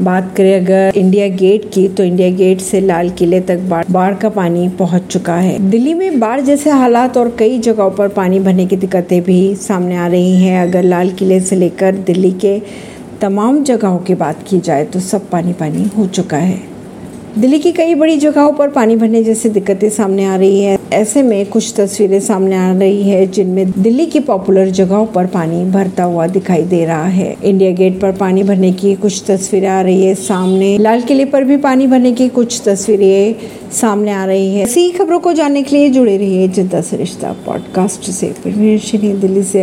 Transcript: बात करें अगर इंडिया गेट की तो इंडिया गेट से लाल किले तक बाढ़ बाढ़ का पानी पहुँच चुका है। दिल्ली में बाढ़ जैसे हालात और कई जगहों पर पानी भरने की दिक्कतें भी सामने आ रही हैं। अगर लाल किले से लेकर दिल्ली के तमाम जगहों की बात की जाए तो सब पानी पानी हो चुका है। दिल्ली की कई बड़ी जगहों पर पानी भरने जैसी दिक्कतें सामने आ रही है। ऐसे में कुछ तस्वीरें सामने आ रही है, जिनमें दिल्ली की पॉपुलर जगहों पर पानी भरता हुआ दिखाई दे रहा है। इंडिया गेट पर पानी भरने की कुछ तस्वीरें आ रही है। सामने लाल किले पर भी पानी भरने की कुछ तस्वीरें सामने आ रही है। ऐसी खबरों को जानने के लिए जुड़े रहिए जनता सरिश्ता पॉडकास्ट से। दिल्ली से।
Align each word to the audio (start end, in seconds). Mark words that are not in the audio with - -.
बात 0.00 0.32
करें 0.36 0.54
अगर 0.56 0.92
इंडिया 0.96 1.26
गेट 1.28 1.64
की 1.72 1.86
तो 1.88 2.04
इंडिया 2.04 2.30
गेट 2.30 2.60
से 2.60 2.80
लाल 2.80 3.10
किले 3.10 3.40
तक 3.40 3.58
बाढ़ 3.68 3.84
बाढ़ 3.90 4.14
का 4.14 4.28
पानी 4.28 4.68
पहुँच 4.78 5.06
चुका 5.06 5.34
है। 5.36 5.58
दिल्ली 5.70 5.94
में 5.94 6.18
बाढ़ 6.20 6.40
जैसे 6.40 6.70
हालात 6.70 7.16
और 7.16 7.34
कई 7.38 7.58
जगहों 7.58 7.90
पर 7.90 8.08
पानी 8.10 8.40
भरने 8.40 8.66
की 8.66 8.76
दिक्कतें 8.76 9.20
भी 9.22 9.54
सामने 9.56 9.96
आ 9.96 10.06
रही 10.06 10.34
हैं। 10.36 10.60
अगर 10.62 10.82
लाल 10.84 11.10
किले 11.10 11.40
से 11.40 11.56
लेकर 11.56 11.96
दिल्ली 12.06 12.32
के 12.44 12.58
तमाम 13.20 13.62
जगहों 13.64 13.98
की 13.98 14.14
बात 14.14 14.42
की 14.48 14.60
जाए 14.60 14.84
तो 14.84 15.00
सब 15.00 15.28
पानी 15.30 15.52
पानी 15.52 15.90
हो 15.96 16.06
चुका 16.08 16.36
है। 16.36 16.69
दिल्ली 17.38 17.58
की 17.58 17.72
कई 17.72 17.94
बड़ी 17.94 18.16
जगहों 18.16 18.52
पर 18.52 18.68
पानी 18.68 18.96
भरने 18.96 19.24
जैसी 19.24 19.48
दिक्कतें 19.48 19.90
सामने 19.90 20.24
आ 20.24 20.36
रही 20.36 20.62
है। 20.62 20.78
ऐसे 20.92 21.22
में 21.22 21.46
कुछ 21.46 21.74
तस्वीरें 21.76 22.20
सामने 22.20 22.56
आ 22.56 22.72
रही 22.72 23.02
है, 23.02 23.26
जिनमें 23.26 23.70
दिल्ली 23.70 24.06
की 24.06 24.20
पॉपुलर 24.20 24.70
जगहों 24.70 25.06
पर 25.06 25.26
पानी 25.26 25.70
भरता 25.70 26.04
हुआ 26.04 26.26
दिखाई 26.26 26.62
दे 26.62 26.84
रहा 26.84 27.06
है। 27.06 27.36
इंडिया 27.44 27.70
गेट 27.70 28.00
पर 28.00 28.12
पानी 28.12 28.42
भरने 28.42 28.72
की 28.72 28.94
कुछ 28.94 29.22
तस्वीरें 29.28 29.68
आ 29.68 29.80
रही 29.80 30.04
है। 30.04 30.14
सामने 30.14 30.78
लाल 30.78 31.00
किले 31.00 31.24
पर 31.24 31.44
भी 31.44 31.56
पानी 31.56 31.86
भरने 31.86 32.12
की 32.12 32.28
कुछ 32.28 32.62
तस्वीरें 32.66 33.34
सामने 33.72 34.10
आ 34.10 34.24
रही 34.24 34.54
है। 34.54 34.62
ऐसी 34.62 34.90
खबरों 34.90 35.20
को 35.20 35.32
जानने 35.32 35.62
के 35.62 35.76
लिए 35.76 35.88
जुड़े 35.88 36.16
रहिए 36.16 36.48
जनता 36.48 36.80
सरिश्ता 36.80 37.36
पॉडकास्ट 37.46 38.10
से। 38.10 38.34
दिल्ली 38.46 39.42
से। 39.42 39.58